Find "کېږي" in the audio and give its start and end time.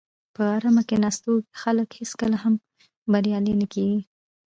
3.73-4.01